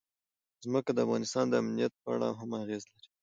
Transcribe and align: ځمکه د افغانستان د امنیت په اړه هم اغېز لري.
ځمکه 0.63 0.91
د 0.93 0.97
افغانستان 1.05 1.45
د 1.49 1.53
امنیت 1.63 1.93
په 2.01 2.07
اړه 2.15 2.27
هم 2.39 2.49
اغېز 2.61 2.83
لري. 2.91 3.07